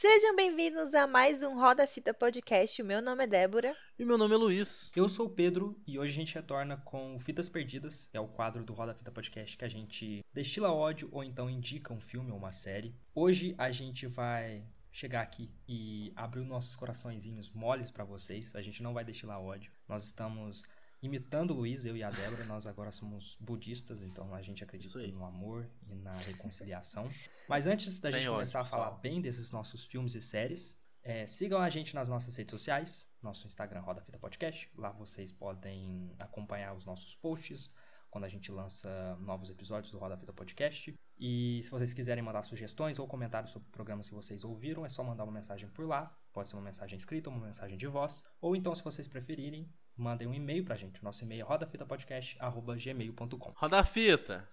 [0.00, 2.80] Sejam bem-vindos a mais um Roda Fita Podcast.
[2.80, 3.76] O meu nome é Débora.
[3.98, 4.92] E meu nome é Luiz.
[4.94, 8.28] Eu sou o Pedro e hoje a gente retorna com Fitas Perdidas, que é o
[8.28, 12.30] quadro do Roda Fita Podcast que a gente destila ódio ou então indica um filme
[12.30, 12.94] ou uma série.
[13.12, 18.54] Hoje a gente vai chegar aqui e abrir nossos coraçõezinhos moles para vocês.
[18.54, 19.72] A gente não vai destilar ódio.
[19.88, 20.62] Nós estamos
[21.02, 22.44] imitando o Luiz, eu e a Débora.
[22.44, 27.10] Nós agora somos budistas, então a gente acredita no amor e na reconciliação.
[27.48, 31.26] Mas antes da Sem gente começar a falar bem desses nossos filmes e séries, é,
[31.26, 34.70] sigam a gente nas nossas redes sociais, nosso Instagram Roda Fita Podcast.
[34.76, 37.72] Lá vocês podem acompanhar os nossos posts
[38.10, 40.94] quando a gente lança novos episódios do Roda Fita Podcast.
[41.18, 45.02] E se vocês quiserem mandar sugestões ou comentários sobre programas que vocês ouviram, é só
[45.02, 46.14] mandar uma mensagem por lá.
[46.32, 48.24] Pode ser uma mensagem escrita uma mensagem de voz.
[48.40, 51.00] Ou então, se vocês preferirem, mandem um e-mail pra gente.
[51.00, 53.52] O nosso e-mail é rodafitapodcast.gmail.com.
[53.56, 54.48] Roda fita.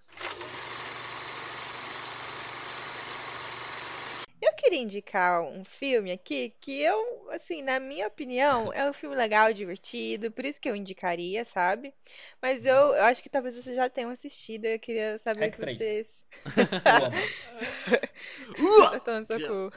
[4.66, 9.52] Queria indicar um filme aqui que eu, assim, na minha opinião, é um filme legal,
[9.52, 11.94] divertido, por isso que eu indicaria, sabe?
[12.42, 15.60] Mas eu, eu acho que talvez vocês já tenham assistido, eu queria saber Hack que
[15.60, 15.78] três.
[15.78, 16.26] vocês.
[16.84, 18.86] Eu amo.
[18.86, 19.72] Acertando seu cu.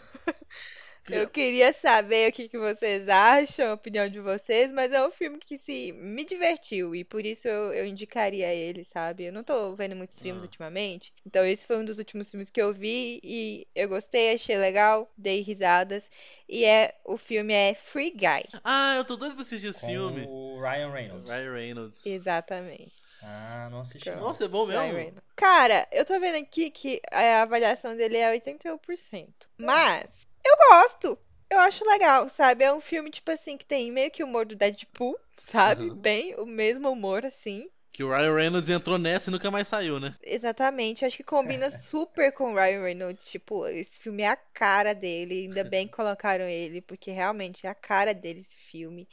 [1.10, 5.06] Que- Eu queria saber o que que vocês acham, a opinião de vocês, mas é
[5.06, 9.26] um filme que se me divertiu e por isso eu, eu indicaria ele, sabe?
[9.26, 10.46] Eu não tô vendo muitos filmes Ah.
[10.46, 14.58] ultimamente, então esse foi um dos últimos filmes que eu vi e eu gostei, achei
[14.58, 16.10] legal, dei risadas
[16.48, 18.44] e é o filme é Free Guy.
[18.64, 20.26] Ah, eu tô doido pra assistir esse Com filme.
[20.28, 21.30] o Ryan Reynolds.
[21.30, 22.06] Ryan Reynolds.
[22.06, 22.94] Exatamente.
[23.24, 24.10] Ah, não assisti.
[24.12, 24.20] não.
[24.22, 24.96] Nossa, é bom Ryan mesmo?
[24.98, 25.24] Reynolds.
[25.36, 29.28] Cara, eu tô vendo aqui que a avaliação dele é 81%.
[29.58, 31.18] Mas eu gosto.
[31.50, 32.64] Eu acho legal, sabe?
[32.64, 35.88] É um filme, tipo assim, que tem meio que o humor do Deadpool, sabe?
[35.88, 35.96] Aham.
[35.96, 37.70] Bem o mesmo humor, assim.
[37.92, 40.16] Que o Ryan Reynolds entrou nessa e nunca mais saiu, né?
[40.22, 41.04] Exatamente.
[41.04, 43.30] Acho que combina super com o Ryan Reynolds.
[43.30, 45.48] Tipo, esse filme é a cara dele.
[45.48, 49.08] Ainda bem que colocaram ele, porque realmente é a cara dele esse filme.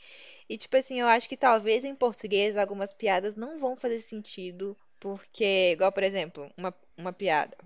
[0.49, 4.77] E, tipo assim, eu acho que talvez em português algumas piadas não vão fazer sentido.
[5.01, 7.57] Porque, igual, por exemplo, uma, uma piada,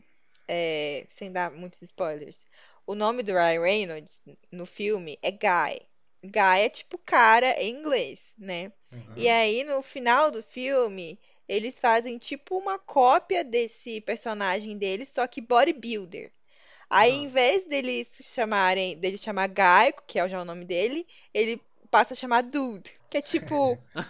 [0.49, 2.47] é, sem dar muitos spoilers.
[2.91, 4.21] O nome do Ryan Reynolds
[4.51, 5.81] no filme é Guy.
[6.25, 8.73] Guy é tipo cara em inglês, né?
[8.93, 9.15] Uhum.
[9.15, 11.17] E aí, no final do filme,
[11.49, 16.33] eles fazem tipo uma cópia desse personagem deles, só que bodybuilder.
[16.91, 17.23] Aí, Aham.
[17.23, 22.15] em vez deles chamarem, dele chamar Guy, que é já o nome dele, ele passa
[22.15, 23.79] a chamar Dude, que é tipo,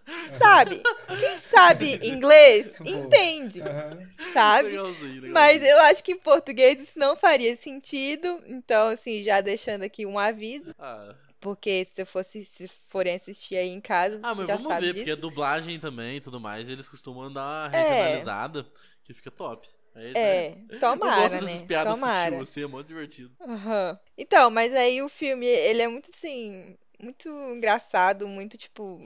[0.26, 0.86] sabe?
[1.16, 3.70] Quem sabe inglês entende,
[4.14, 4.68] sabe?
[4.68, 5.30] Legalzinho, legalzinho.
[5.32, 8.42] Mas eu acho que em português isso não faria sentido.
[8.46, 13.56] Então, assim, já deixando aqui um aviso, Ah, porque se eu fosse, se forem assistir
[13.56, 15.20] aí em casa, Ah, mas já vamos sabe ver, porque é disso.
[15.20, 17.76] dublagem também e tudo mais, eles costumam dar uma É.
[17.76, 18.66] regionalizada
[19.04, 19.68] que fica top.
[19.94, 20.44] Aí, né?
[20.44, 20.64] É,
[20.98, 21.62] Eu gosto tomara, dessas né?
[21.62, 22.30] piadas Tomara.
[22.30, 23.34] sutil, assim, é muito divertido.
[23.40, 23.98] Aham.
[24.18, 29.00] Então, mas aí o filme, ele é muito assim, muito engraçado, muito tipo,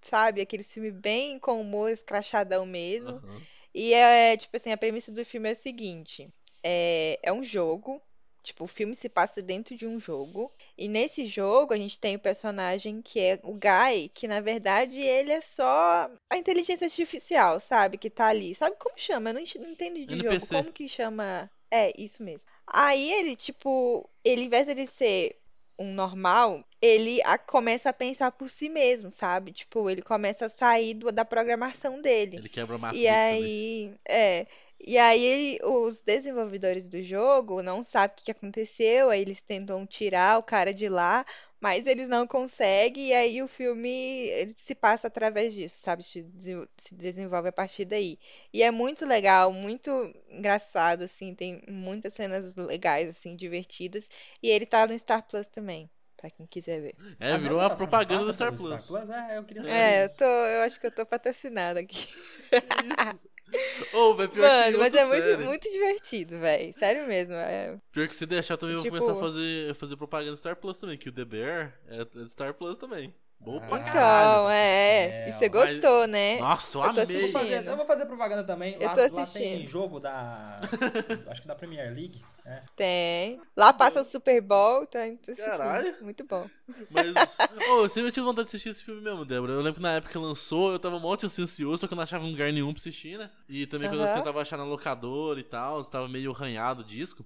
[0.00, 3.10] sabe, aquele filme bem com humor escrachadão mesmo.
[3.10, 3.42] Aham.
[3.74, 6.28] E é, tipo assim, a premissa do filme é o seguinte:
[6.62, 8.00] é, é um jogo,
[8.42, 12.14] tipo, o filme se passa dentro de um jogo, e nesse jogo a gente tem
[12.14, 17.58] o personagem que é o Guy, que na verdade ele é só a inteligência artificial,
[17.58, 17.98] sabe?
[17.98, 18.54] Que tá ali.
[18.54, 19.30] Sabe como chama?
[19.30, 20.28] Eu não, entendo de jogo.
[20.28, 20.54] NPC.
[20.54, 21.50] Como que chama?
[21.68, 22.48] É, isso mesmo.
[22.68, 25.36] Aí ele, tipo, ele, em vez de ele ser
[25.78, 29.52] um normal, ele a- começa a pensar por si mesmo, sabe?
[29.52, 32.36] Tipo, ele começa a sair do- da programação dele.
[32.38, 33.08] Ele quebra a E ali.
[33.08, 34.46] aí, é.
[34.86, 40.38] E aí, os desenvolvedores do jogo não sabem o que aconteceu, aí eles tentam tirar
[40.38, 41.24] o cara de lá,
[41.60, 46.02] mas eles não conseguem, e aí o filme se passa através disso, sabe?
[46.02, 48.18] Se desen- se desenvolve a partir daí.
[48.52, 49.90] E é muito legal, muito
[50.28, 54.08] engraçado, assim, tem muitas cenas legais, assim, divertidas,
[54.42, 56.94] e ele tá no Star Plus também, pra quem quiser ver.
[57.18, 59.10] É, virou a propaganda paga do Star pelo Plus.
[59.10, 62.06] É, eu queria saber É, eu tô, eu acho que eu tô patrocinada aqui.
[62.62, 63.18] Isso.
[63.94, 65.44] Ô, vai pior que Mano, mas outra é muito, série.
[65.44, 66.74] muito divertido, velho.
[66.74, 67.36] Sério mesmo.
[67.36, 67.76] É...
[67.92, 70.56] Pior que se deixar também, eu vou Tipo- começar a fazer, fazer propaganda do Star
[70.56, 73.14] Plus também, que o The Bear é é do Star Plus também.
[73.40, 73.78] Bom pra Ah.
[73.80, 74.48] Então, caralho.
[74.50, 75.24] é.
[75.26, 76.38] É, E você gostou, né?
[76.38, 77.02] Nossa, eu Eu amei.
[77.04, 77.68] Eu vou, fazer, assistindo.
[77.70, 78.74] eu vou fazer propaganda também.
[78.80, 79.68] Eu Lá, tô lá tem assistindo.
[79.68, 80.60] jogo da.
[81.28, 82.22] acho que da Premier League.
[82.44, 82.62] Né?
[82.76, 83.40] Tem.
[83.56, 85.06] Lá passa o Super Bowl, tá?
[85.08, 85.96] Então, assim, Caralho.
[86.02, 86.48] Muito bom.
[86.90, 87.38] Mas,
[87.70, 89.54] ô, eu sempre tive vontade de assistir esse filme mesmo, Débora.
[89.54, 92.02] Eu lembro que na época que lançou, eu tava mó ansioso, só que eu não
[92.02, 93.30] achava lugar nenhum pra assistir, né?
[93.48, 97.24] E também quando eu tentava achar na locadora e tal, tava meio arranhado o disco.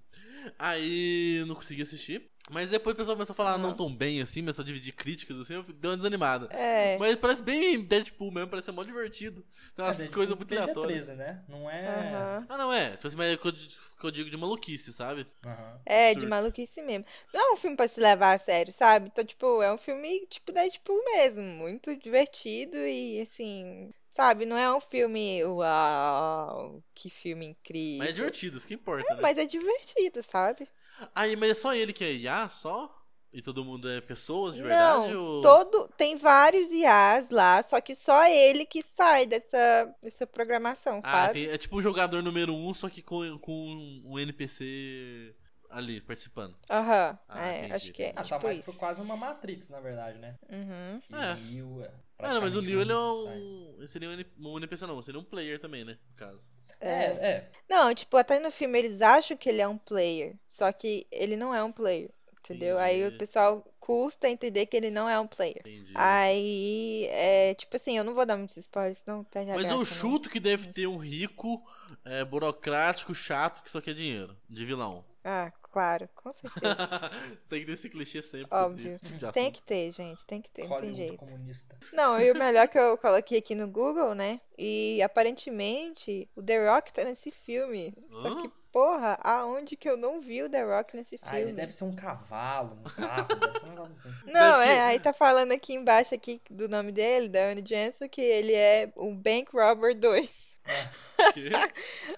[0.58, 2.30] Aí eu não consegui assistir.
[2.50, 3.62] Mas depois o pessoal começou a falar Aham.
[3.62, 6.48] não tão bem assim, começou a dividir críticas assim, eu dei uma desanimada.
[6.50, 6.98] É.
[6.98, 9.44] Mas parece bem Deadpool mesmo, parece ser mó divertido.
[9.76, 11.08] Tem umas É, coisas muito PG-13, aleatórias.
[11.16, 11.44] né?
[11.48, 11.88] Não é.
[11.88, 12.46] Aham.
[12.48, 12.92] Ah, não é.
[12.92, 15.26] tipo assim, mas é o que eu, que eu digo de maluquice, sabe?
[15.44, 15.80] Aham.
[15.84, 16.26] É, de Surto.
[16.26, 17.04] maluquice mesmo.
[17.32, 19.08] Não é um filme pra se levar a sério, sabe?
[19.08, 24.44] Então, tipo, é um filme tipo Deadpool mesmo, muito divertido e assim, sabe?
[24.46, 27.98] Não é um filme, uau, que filme incrível.
[28.00, 29.22] Mas é divertido, isso que importa, né?
[29.22, 30.68] Mas é divertido, sabe?
[31.14, 32.94] Aí, mas é só ele que é IA, só?
[33.32, 35.12] E todo mundo é pessoas de verdade?
[35.12, 35.42] Não, ou...
[35.42, 41.26] todo tem vários IAs lá, só que só ele que sai dessa, dessa programação, Ah,
[41.26, 41.32] sabe?
[41.44, 45.34] tem- é tipo o jogador número um, só que com, com um NPC
[45.68, 46.56] ali, participando.
[46.70, 48.08] Aham, Ah, é, entendi, acho que é.
[48.10, 48.72] Ah, tá tipo mais isso.
[48.72, 50.34] por quase uma Matrix, na verdade, né?
[50.48, 51.02] Uhum.
[51.18, 51.34] É.
[51.34, 54.08] Neo é Ah, não, mas o Neo ele é um- seria
[54.40, 55.98] um NPC, não, seria um player também, né?
[56.10, 56.46] No caso.
[56.80, 57.50] É, é.
[57.68, 61.36] Não, tipo, até no filme eles acham que ele é um player, só que ele
[61.36, 62.10] não é um player,
[62.40, 62.78] entendeu?
[62.78, 63.18] Aí o Entendi.
[63.18, 65.60] pessoal custa entender que ele não é um player.
[65.60, 65.92] Entendi.
[65.94, 69.76] Aí, é, tipo assim, eu não vou dar muitos spoilers, senão perde a Mas graça,
[69.76, 69.86] eu né?
[69.86, 71.62] chuto que deve ter um rico,
[72.04, 74.36] é, burocrático, chato, que só quer dinheiro.
[74.48, 75.04] De vilão.
[75.30, 76.76] Ah, claro, com certeza.
[77.48, 78.48] tem que ter esse clichê sempre.
[78.56, 78.86] Óbvio.
[78.88, 81.16] Esse tipo de Tem que ter, gente, tem que ter, não tem Hollywood jeito.
[81.18, 81.76] comunista.
[81.92, 84.40] Não, e o melhor que eu coloquei aqui no Google, né?
[84.56, 87.94] E aparentemente o The Rock tá nesse filme.
[88.10, 88.34] Só Hã?
[88.36, 91.52] que, porra, aonde que eu não vi o The Rock nesse Ah, ele filme?
[91.52, 94.14] deve ser um cavalo, um carro, deve ser um negócio assim.
[94.26, 97.64] Não, Deve é, que- aí tá falando aqui embaixo aqui do nome dele, da Anne
[97.66, 100.52] Jensen, que ele é o Bank Robber 2.
[101.32, 101.50] Quê?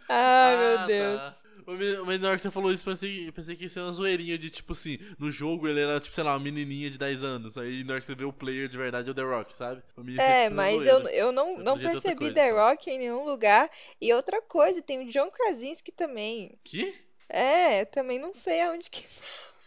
[0.08, 1.22] Ai, Ah, meu Deus.
[1.22, 1.39] tá.
[2.04, 4.38] Mas na hora que você falou isso, pensei, eu pensei que ia ser uma zoeirinha
[4.38, 7.56] de tipo assim, no jogo ele era tipo, sei lá, uma menininha de 10 anos.
[7.56, 9.78] Aí na hora que você vê o player de verdade é o The Rock, sabe?
[9.78, 12.58] É, tipo, uma mas eu, eu não, Mas não percebi coisa, The então.
[12.58, 13.70] Rock em nenhum lugar.
[14.00, 16.58] E outra coisa, tem o John Krasinski também.
[16.64, 16.94] Que?
[17.28, 19.04] É, também não sei aonde que.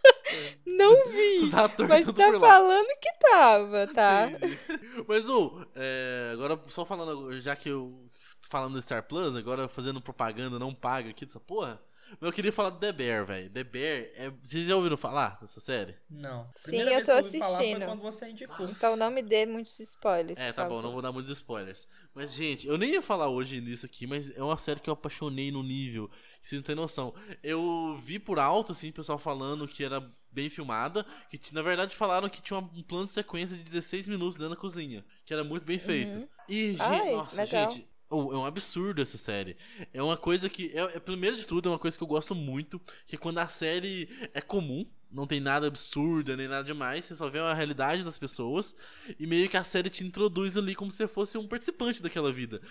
[0.66, 1.50] Não vi.
[1.88, 4.28] Mas tá falando que tava, tá?
[4.28, 4.60] Entendi.
[5.08, 8.10] Mas, ô, é, agora só falando, já que eu
[8.50, 11.82] falando do Star Plus, agora fazendo propaganda não paga aqui dessa porra,
[12.22, 13.50] eu queria falar do The Bear, velho.
[13.50, 15.96] The Bear, é, vocês já ouviram falar dessa série?
[16.10, 16.50] Não.
[16.56, 17.86] Sim, eu tô que eu ouvi falar foi assistindo.
[17.86, 18.68] quando você indicou.
[18.70, 20.84] Então não me dê muitos spoilers, É, por tá bom, favor.
[20.84, 21.88] não vou dar muitos spoilers.
[22.14, 24.94] Mas, gente, eu nem ia falar hoje nisso aqui, mas é uma série que eu
[24.94, 26.10] apaixonei no nível,
[26.44, 27.14] vocês não têm noção.
[27.42, 30.00] Eu vi por alto, assim, o pessoal falando que era
[30.32, 34.36] bem filmada, que na verdade falaram que tinha um plano de sequência de 16 minutos
[34.38, 36.10] dentro da cozinha, que era muito bem feito.
[36.12, 36.28] Uhum.
[36.50, 37.72] E, gente, Ai, nossa, legal.
[37.72, 39.58] gente, oh, é um absurdo essa série.
[39.94, 42.36] É uma coisa que, é, é- primeiro de tudo, é uma coisa que eu gosto
[42.36, 47.16] muito, que quando a série é comum, não tem nada absurdo, nem nada demais, você
[47.16, 48.76] só vê a realidade das pessoas,
[49.20, 52.32] e meio que a série te introduz ali como se você fosse um participante daquela
[52.32, 52.62] vida.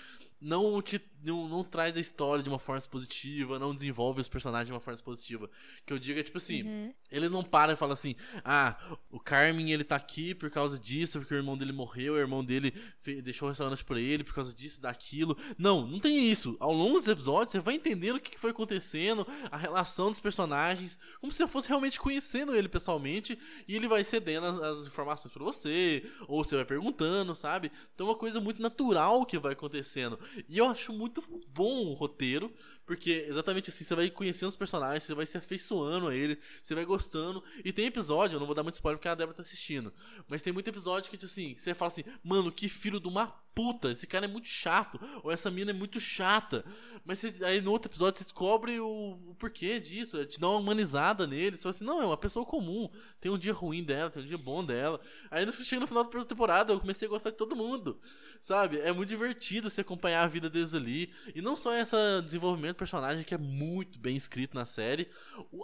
[0.45, 4.67] Não, te, não, não traz a história de uma forma positiva, não desenvolve os personagens
[4.67, 5.49] de uma forma positiva.
[5.87, 6.93] Que eu digo é tipo assim, Uhum.
[7.13, 8.77] ele não para e fala assim: ah,
[9.09, 12.45] o Carmen ele tá aqui por causa disso, porque o irmão dele morreu, o irmão
[12.45, 12.75] dele
[13.23, 15.37] deixou o restaurante pra ele por causa disso, daquilo.
[15.57, 16.57] Não, não tem isso.
[16.59, 20.99] Ao longo dos episódios, você vai entendendo o que foi acontecendo, a relação dos personagens,
[21.21, 25.33] como se você fosse realmente conhecendo ele pessoalmente, e ele vai cedendo as, as informações
[25.33, 27.71] pra você, ou você vai perguntando, sabe?
[27.95, 30.19] Então é uma coisa muito natural que vai acontecendo.
[30.49, 32.53] E eu acho muito bom o roteiro,
[32.93, 36.75] porque exatamente assim, você vai conhecendo os personagens, você vai se afeiçoando a ele, você
[36.75, 37.43] vai gostando.
[37.65, 39.93] E tem episódio, eu não vou dar muito spoiler porque a Débora tá assistindo,
[40.29, 43.29] mas tem muito episódio que, tipo assim, você fala assim, mano, que filho de uma
[43.55, 46.65] puta, esse cara é muito chato, ou essa mina é muito chata.
[47.05, 50.59] Mas você- aí no outro episódio você descobre o, o porquê disso, te dá uma
[50.59, 51.59] humanizada nele.
[51.59, 52.89] Você fala assim, não, é uma pessoa comum,
[53.21, 54.99] tem um dia ruim dela, tem um dia bom dela.
[55.31, 58.01] Aí no- chega no final da temporada, eu comecei a gostar de todo mundo,
[58.41, 58.79] sabe?
[58.81, 61.13] É muito divertido você acompanhar a vida deles ali.
[61.35, 61.95] E não só esse
[62.25, 65.09] desenvolvimento personagem que é muito bem escrito na série,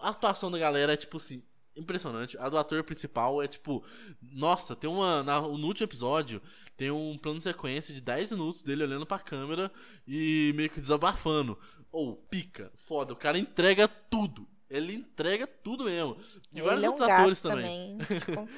[0.02, 1.42] a atuação da galera é tipo assim.
[1.76, 2.37] Impressionante.
[2.38, 3.84] A do ator principal é tipo.
[4.20, 5.22] Nossa, tem uma.
[5.22, 6.42] na- no último episódio,
[6.76, 9.70] tem um plano de sequência de 10 minutos dele olhando pra câmera
[10.06, 11.56] e meio que desabafando.
[11.92, 14.48] Ou, pica, foda, o cara entrega tudo.
[14.70, 16.16] Ele entrega tudo mesmo.
[16.52, 17.98] E vários é um outros atores também.
[17.98, 18.48] também.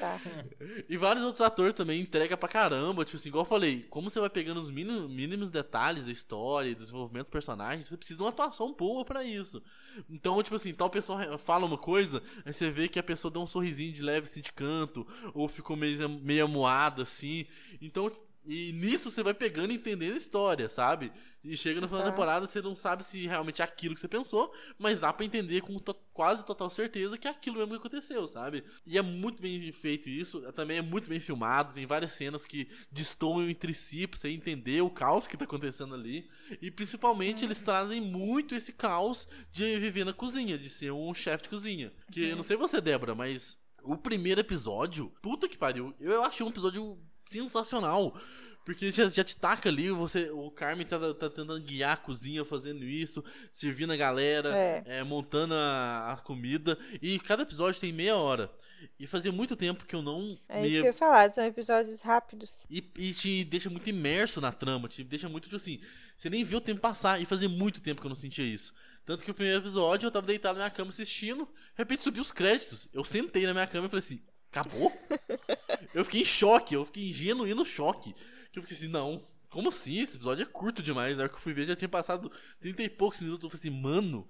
[0.89, 3.05] E vários outros atores também entrega pra caramba.
[3.05, 6.71] Tipo assim, igual eu falei, como você vai pegando os mínimos, mínimos detalhes da história
[6.71, 9.63] e do desenvolvimento do personagem, você precisa de uma atuação boa pra isso.
[10.09, 13.39] Então, tipo assim, tal pessoa fala uma coisa, aí você vê que a pessoa dá
[13.39, 17.47] um sorrisinho de leve assim de canto, ou ficou meio, meio amuada assim.
[17.81, 18.11] Então,
[18.45, 21.13] e nisso você vai pegando e entendendo a história, sabe?
[21.45, 22.13] E chega no final da Tá.
[22.13, 25.61] temporada, você não sabe se realmente é aquilo que você pensou, mas dá pra entender
[25.63, 28.63] com to- quase total certeza que é aquilo mesmo que aconteceu, sabe?
[28.87, 32.69] E é muito bem feito isso, também é muito bem filmado, tem várias cenas que
[32.91, 36.29] destoam entre si pra você entender o caos que tá acontecendo ali.
[36.61, 41.45] E principalmente eles trazem muito esse caos de viver na cozinha, de ser um chefe
[41.45, 41.93] de cozinha.
[42.13, 46.45] Que eu não sei você, Débora, mas o primeiro episódio, puta que pariu, eu achei
[46.45, 46.99] um episódio
[47.31, 48.19] sensacional.
[48.65, 52.45] Porque já, já te taca ali, você, o Carmen tá, tá tentando guiar a cozinha,
[52.45, 54.83] fazendo isso, servindo a galera, É.
[54.87, 56.79] é, montando a, a comida.
[57.01, 58.53] E cada episódio tem meia hora.
[58.99, 61.43] E fazia muito tempo que eu não É me- isso que eu ia falar, são
[61.45, 62.67] episódios rápidos.
[62.71, 65.81] e, e te deixa muito imerso na trama, te deixa muito, tipo assim,
[66.17, 68.75] você nem vê o tempo passar, e fazia muito tempo que eu não sentia isso.
[69.07, 72.23] Tanto que o primeiro episódio eu tava deitado na minha cama assistindo, de repente subiu
[72.23, 72.89] os créditos.
[72.93, 74.93] Eu sentei na minha cama e falei assim, acabou?
[75.95, 78.15] eu fiquei em choque, eu fiquei em genuíno choque.
[78.53, 80.01] Que eu fiquei assim, não, como assim?
[80.01, 81.17] Esse episódio é curto demais.
[81.17, 82.31] Na hora que eu fui ver já tinha passado
[82.61, 83.45] 30 e poucos minutos.
[83.45, 84.27] Eu falei assim, mano,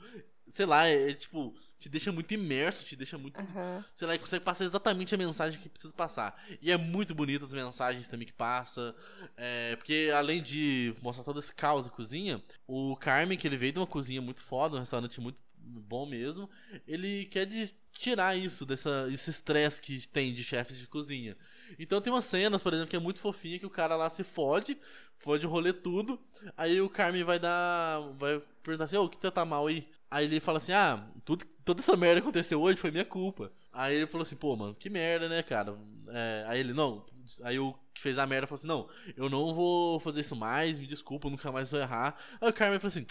[0.50, 3.84] sei lá, é, é tipo, te deixa muito imerso, te deixa muito Aham.
[3.94, 6.42] sei lá, e consegue passar exatamente a mensagem que precisa passar.
[6.60, 8.94] E é muito bonito as mensagens também que passa.
[9.36, 13.72] é, porque além de mostrar todo esse caos da cozinha, o Carmen, que ele veio
[13.72, 16.48] de uma cozinha muito foda, um restaurante muito bom mesmo,
[16.86, 17.48] ele quer
[17.92, 21.36] tirar isso, dessa, esse estresse que tem de chefes de cozinha.
[21.78, 24.24] Então tem umas cenas, por exemplo, que é muito fofinha, que o cara lá se
[24.24, 24.76] fode,
[25.18, 26.18] fode o rolê tudo.
[26.56, 28.00] Aí o Carmen vai dar.
[28.18, 29.86] Vai perguntar assim, ô, o que tá mal aí?
[30.10, 33.52] Aí ele fala assim, ah, tudo, toda essa merda que aconteceu hoje foi minha culpa.
[33.72, 35.78] Aí ele falou assim, pô, mano, que merda, né, cara?
[36.08, 37.06] É, aí ele, não.
[37.42, 40.80] Aí o que fez a merda falou assim, não, eu não vou fazer isso mais,
[40.80, 42.16] me desculpa, eu nunca mais vou errar.
[42.40, 43.06] Aí o Carmen falou assim,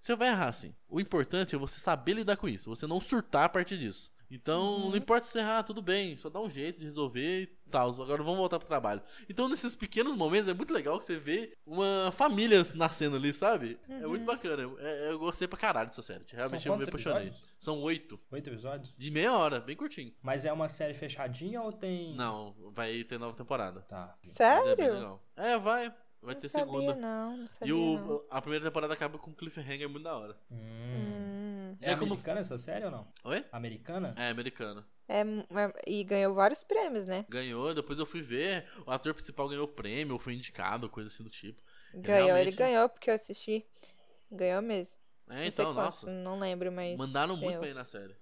[0.00, 0.74] você vai errar sim.
[0.88, 4.14] O importante é você saber lidar com isso, você não surtar a partir disso.
[4.28, 7.90] Então, não importa se errar, tudo bem, só dá um jeito de resolver e tal.
[7.90, 9.00] Agora vamos voltar pro trabalho.
[9.28, 13.78] Então, nesses pequenos momentos, é muito legal que você vê uma família nascendo ali, sabe?
[13.88, 14.64] É muito bacana.
[14.80, 16.24] É- eu gostei pra caralho dessa série.
[16.32, 17.22] Realmente São eu me apaixonei.
[17.28, 17.54] episódios?
[17.56, 18.18] São oito.
[18.32, 18.92] Oito episódios?
[18.98, 20.12] De meia hora, bem curtinho.
[20.20, 22.12] Mas é uma série fechadinha ou tem.
[22.16, 23.82] Não, vai ter nova temporada.
[23.82, 24.16] Tá.
[24.24, 24.94] É bem Sério?
[24.94, 25.22] legal.
[25.36, 25.94] É, vai.
[26.26, 26.94] Vai Não ter sabia, segunda.
[26.96, 27.36] não.
[27.36, 28.10] Não E sabia, não.
[28.16, 30.36] o, a primeira temporada acaba com um cliffhanger muito da hora.
[30.50, 30.56] Hum.
[30.58, 31.76] Hum.
[31.80, 33.06] É, É como- americana essa série ou não?
[33.24, 33.44] Oi?
[33.52, 34.12] Americana?
[34.18, 34.84] É, americana.
[35.08, 37.24] É, é- e ganhou vários prêmios, né?
[37.28, 41.22] Ganhou, depois eu fui ver, o ator principal ganhou prêmio, ou foi indicado, coisa assim
[41.22, 41.62] do tipo.
[41.94, 43.64] Ganhou, ele realmente- ganhou porque eu assisti.
[44.30, 44.94] Ganhou mesmo.
[45.28, 47.62] É, não sei então, quantos, nossa, não lembro, mas mandaram muito ganhou.
[47.62, 48.16] bem na série.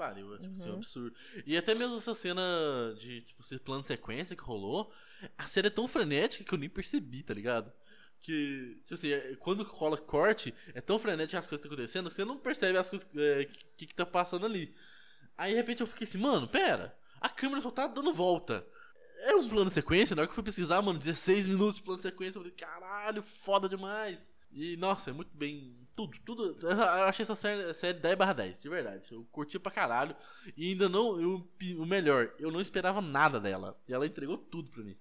[0.00, 0.78] Pariu, é, tipo, assim, é um Uhum.
[0.78, 1.14] absurdo.
[1.44, 2.42] E até mesmo essa cena
[2.98, 4.90] de, tipo, esse plano sequência que rolou,
[5.36, 7.70] a série é tão frenética que eu nem percebi, tá ligado?
[8.22, 12.08] Que, tipo assim, é- quando rola corte, é tão frenético as coisas que estão acontecendo
[12.08, 13.44] que você não percebe as coisas é,
[13.76, 14.74] que, que tá passando ali.
[15.36, 18.66] Aí de repente eu fiquei assim, mano, pera, a câmera só tá dando volta.
[19.22, 22.00] É um plano sequência, na hora que eu fui pesquisar, mano, 16 minutos de plano
[22.00, 24.32] sequência, eu falei, caralho, foda demais.
[24.50, 25.76] E, nossa, é muito bem,
[26.06, 29.72] tudo, tudo, eu achei essa série, série 10 barra 10, de verdade, eu curti pra
[29.72, 30.14] caralho.
[30.56, 34.70] E ainda não, eu, o melhor, eu não esperava nada dela, e ela entregou tudo
[34.70, 34.96] pra mim.